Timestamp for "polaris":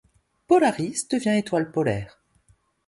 0.47-1.07